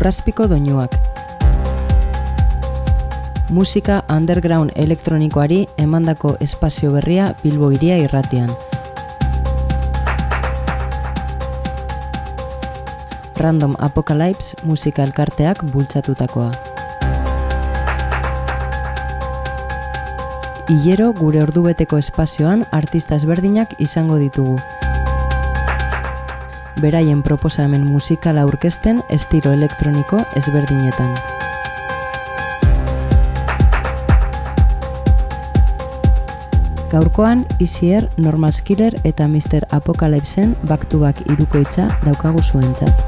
[0.00, 0.94] lurrazpiko doinuak.
[3.52, 8.48] Musika underground elektronikoari emandako espazio berria Bilbo iria irratian.
[13.36, 16.50] Random Apocalypse musika elkarteak bultzatutakoa.
[20.70, 24.60] Hilero gure ordubeteko espazioan artista ezberdinak izango ditugu.
[26.80, 31.14] Beraien proposamen musikala aurkezten estilo elektroniko ezberdinetan.
[36.90, 39.66] Gaurkoan, Isier, Normal Skiller eta Mr.
[39.70, 43.04] Apocalypseen baktuak irukoitza daukagu zuentzat.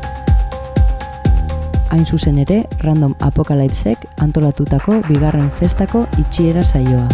[1.91, 7.09] Hain zuzen ere, Random Apocalypsek antolatutako bigarren festako itxiera saioa.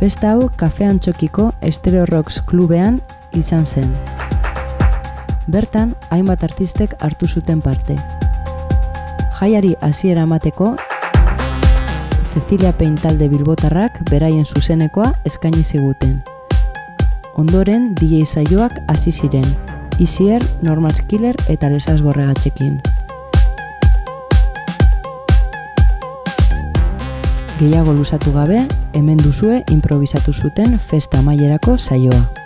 [0.00, 3.00] Festa hau kafean txokiko Estereo Rocks klubean
[3.32, 3.94] izan zen.
[5.46, 7.96] Bertan, hainbat artistek hartu zuten parte.
[9.40, 10.76] Jaiari hasiera emateko,
[12.34, 16.20] Cecilia Peintalde Bilbotarrak beraien zuzenekoa eskaini ziguten.
[17.34, 19.46] Ondoren, DJ saioak hasi ziren,
[19.98, 22.78] Isier, Normal Skiller eta Lesas Borregatxekin.
[27.58, 28.62] Gehiago lusatu gabe,
[28.94, 32.39] hemen duzue improvisatu zuten festa mailerako saioa.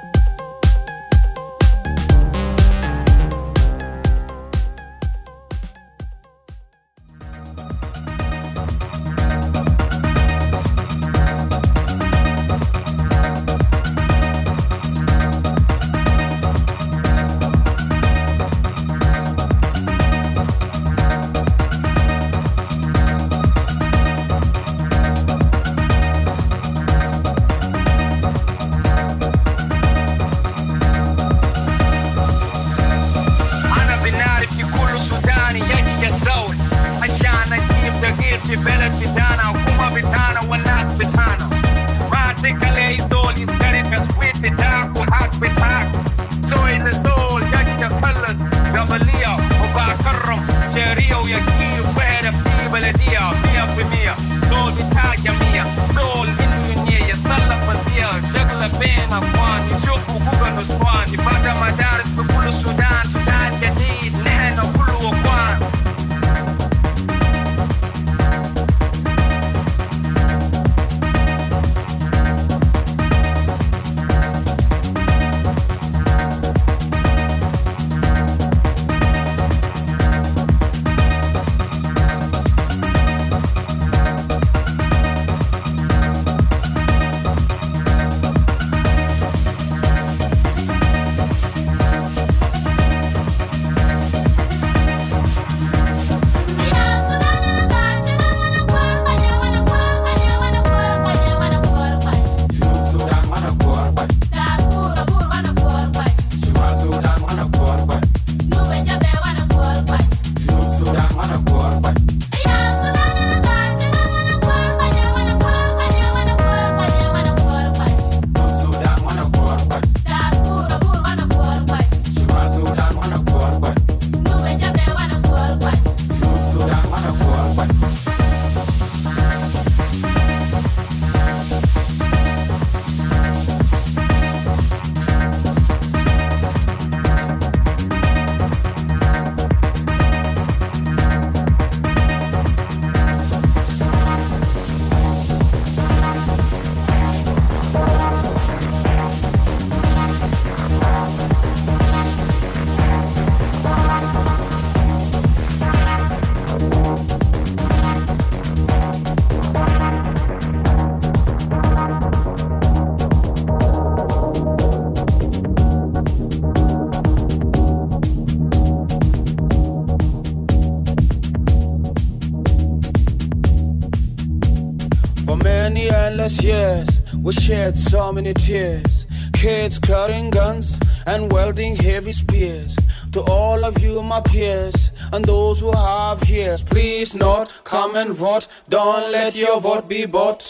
[177.44, 179.06] Shed so many tears.
[179.34, 182.74] Kids carrying guns and welding heavy spears.
[183.12, 188.12] To all of you, my peers, and those who have ears, please not come and
[188.14, 188.48] vote.
[188.70, 190.43] Don't let your vote be bought.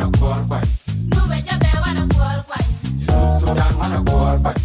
[0.00, 0.66] anakuwa kwani
[3.40, 4.60] so damn wanakuwa kwani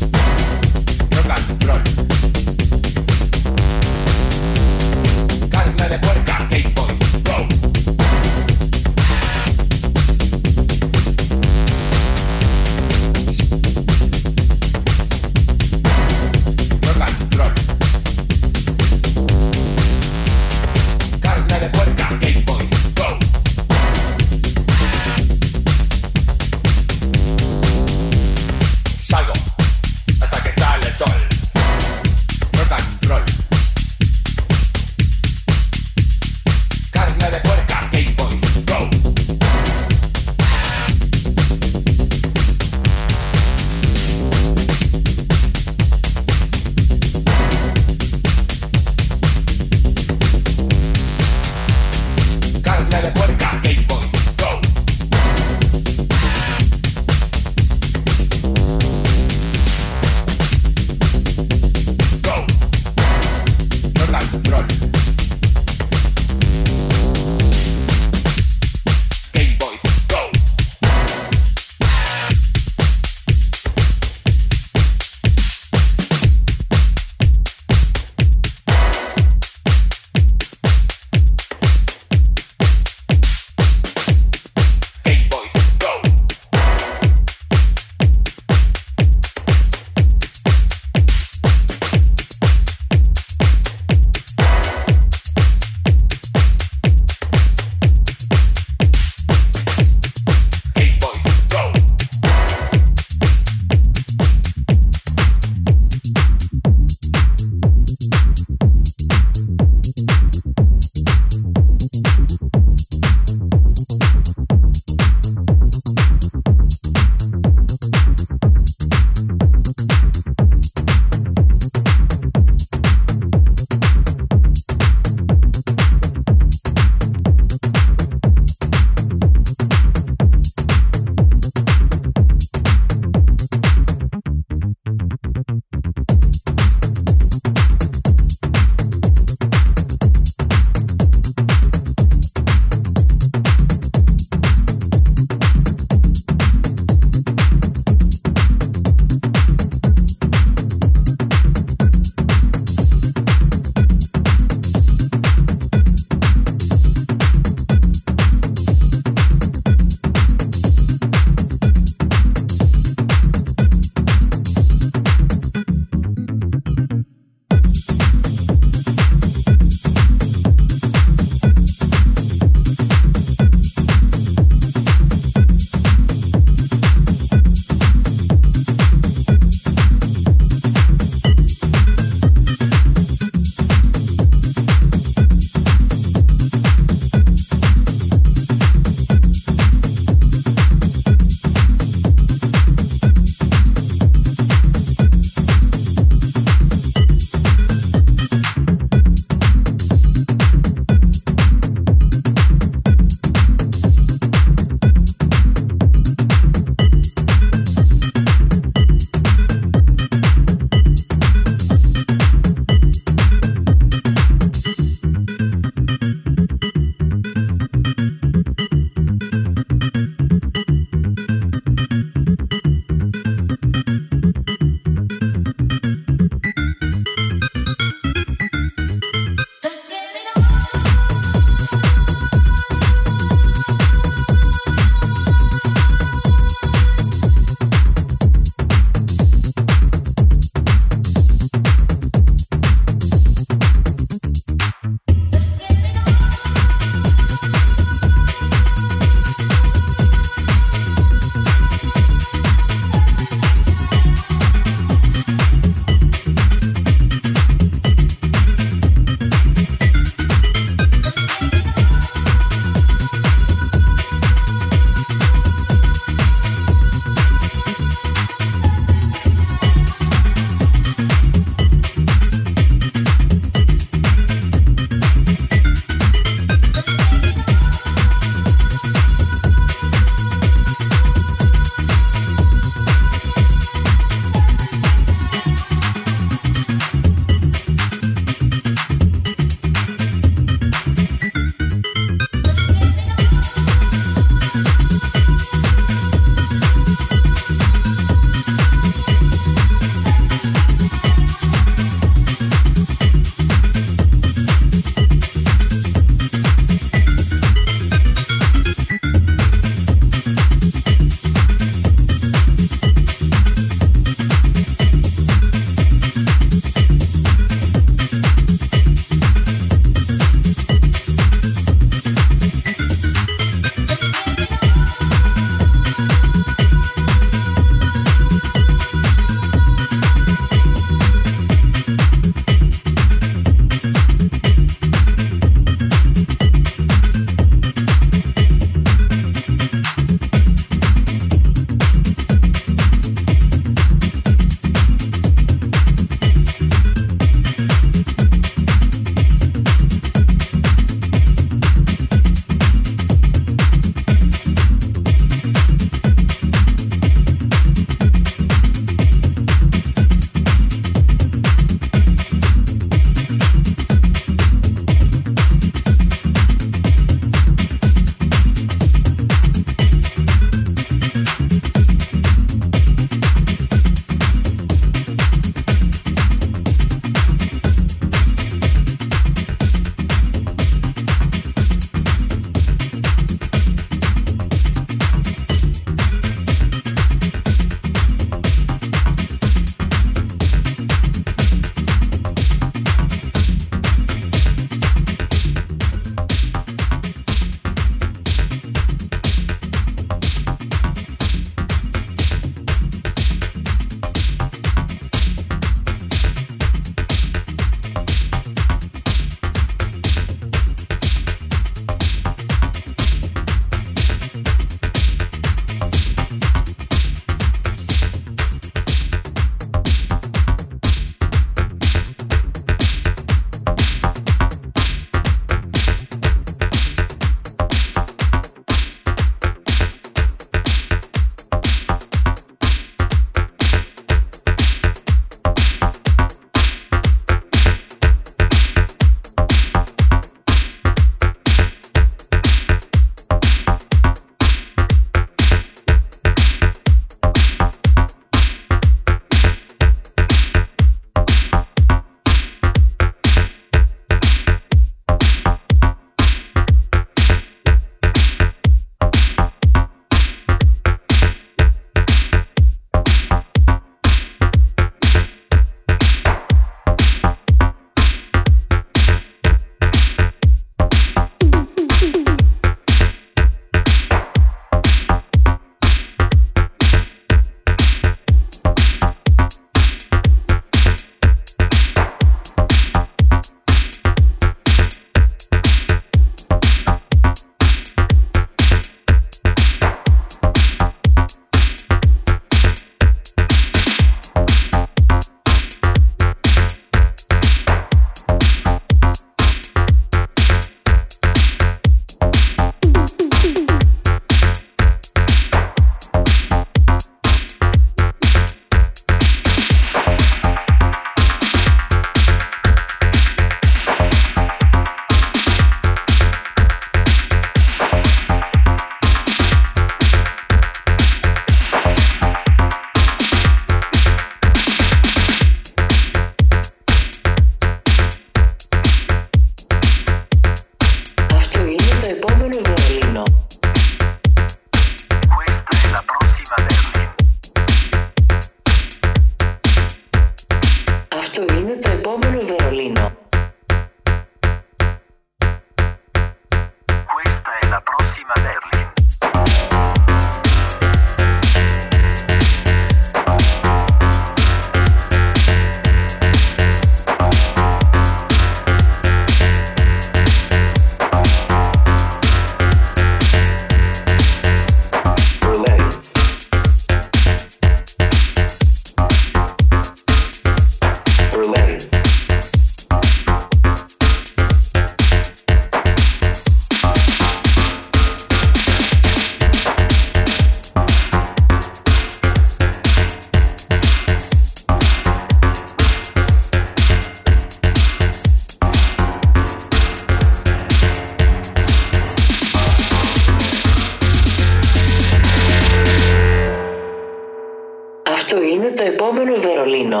[599.14, 600.00] επόμενο Βερολίνο.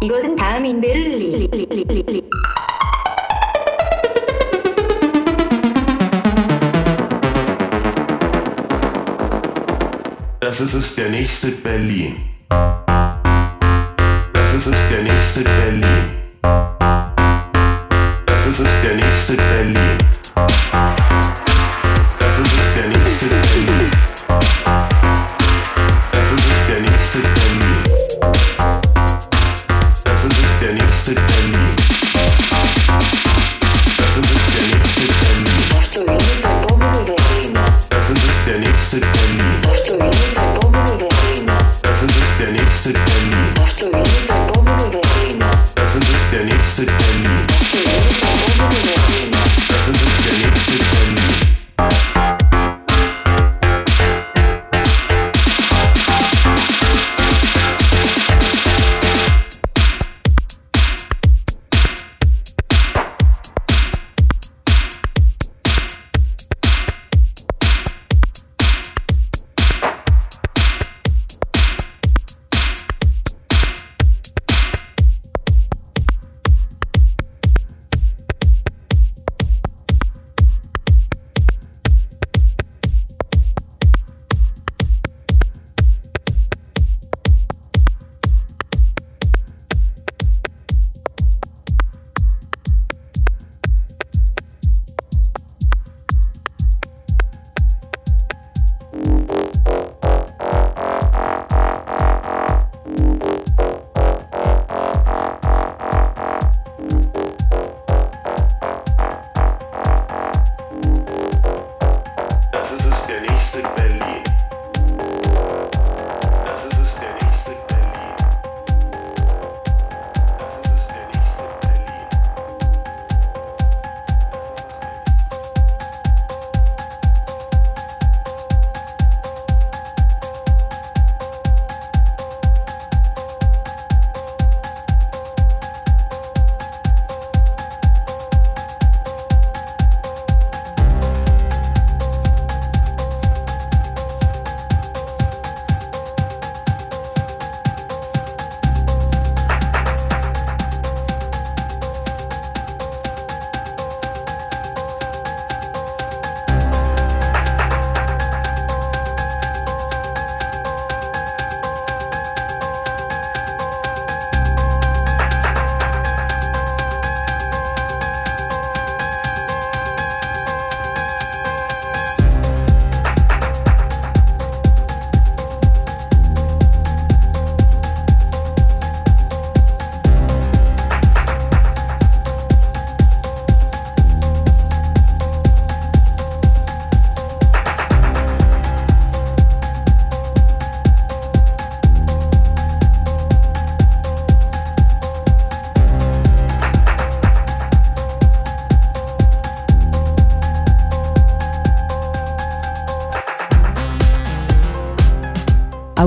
[0.00, 1.50] 이것은 다음 인베를린.
[10.40, 12.14] Das ist es der nächste Berlin.
[14.34, 16.17] Das ist es der nächste Berlin.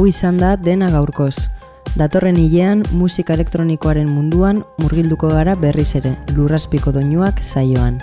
[0.01, 1.35] Hau izan da dena gaurkoz.
[1.93, 7.99] Datorren hilean musika elektronikoaren munduan murgilduko gara berriz ere, lurrazpiko doinuak saioan.